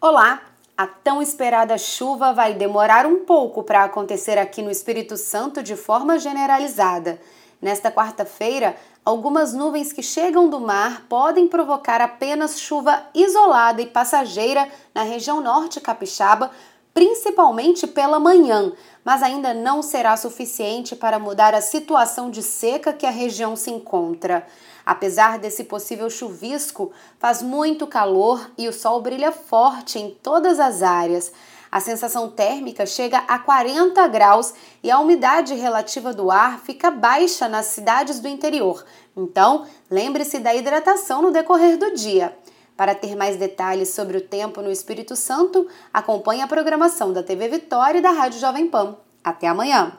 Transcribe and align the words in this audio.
Olá! 0.00 0.42
A 0.76 0.86
tão 0.86 1.20
esperada 1.20 1.76
chuva 1.76 2.32
vai 2.32 2.54
demorar 2.54 3.04
um 3.04 3.24
pouco 3.24 3.64
para 3.64 3.82
acontecer 3.82 4.38
aqui 4.38 4.62
no 4.62 4.70
Espírito 4.70 5.16
Santo 5.16 5.60
de 5.60 5.74
forma 5.74 6.20
generalizada. 6.20 7.20
Nesta 7.60 7.90
quarta-feira, 7.90 8.76
algumas 9.04 9.52
nuvens 9.52 9.92
que 9.92 10.00
chegam 10.00 10.48
do 10.48 10.60
mar 10.60 11.02
podem 11.08 11.48
provocar 11.48 12.00
apenas 12.00 12.60
chuva 12.60 13.06
isolada 13.12 13.82
e 13.82 13.86
passageira 13.86 14.68
na 14.94 15.02
região 15.02 15.40
norte 15.40 15.80
capixaba, 15.80 16.52
principalmente 16.98 17.86
pela 17.86 18.18
manhã, 18.18 18.72
mas 19.04 19.22
ainda 19.22 19.54
não 19.54 19.82
será 19.82 20.16
suficiente 20.16 20.96
para 20.96 21.16
mudar 21.16 21.54
a 21.54 21.60
situação 21.60 22.28
de 22.28 22.42
seca 22.42 22.92
que 22.92 23.06
a 23.06 23.10
região 23.10 23.54
se 23.54 23.70
encontra. 23.70 24.44
Apesar 24.84 25.38
desse 25.38 25.62
possível 25.62 26.10
chuvisco, 26.10 26.90
faz 27.16 27.40
muito 27.40 27.86
calor 27.86 28.50
e 28.58 28.66
o 28.66 28.72
sol 28.72 29.00
brilha 29.00 29.30
forte 29.30 29.96
em 29.96 30.10
todas 30.10 30.58
as 30.58 30.82
áreas. 30.82 31.30
A 31.70 31.78
sensação 31.78 32.28
térmica 32.32 32.84
chega 32.84 33.18
a 33.28 33.38
40 33.38 34.04
graus 34.08 34.52
e 34.82 34.90
a 34.90 34.98
umidade 34.98 35.54
relativa 35.54 36.12
do 36.12 36.32
ar 36.32 36.58
fica 36.58 36.90
baixa 36.90 37.48
nas 37.48 37.66
cidades 37.66 38.18
do 38.18 38.26
interior. 38.26 38.84
Então, 39.16 39.66
lembre-se 39.88 40.40
da 40.40 40.52
hidratação 40.52 41.22
no 41.22 41.30
decorrer 41.30 41.78
do 41.78 41.94
dia. 41.94 42.36
Para 42.78 42.94
ter 42.94 43.16
mais 43.16 43.36
detalhes 43.36 43.88
sobre 43.88 44.16
o 44.16 44.20
tempo 44.20 44.62
no 44.62 44.70
Espírito 44.70 45.16
Santo, 45.16 45.66
acompanhe 45.92 46.42
a 46.42 46.46
programação 46.46 47.12
da 47.12 47.24
TV 47.24 47.48
Vitória 47.48 47.98
e 47.98 48.00
da 48.00 48.12
Rádio 48.12 48.38
Jovem 48.38 48.68
Pan. 48.68 48.96
Até 49.24 49.48
amanhã! 49.48 49.98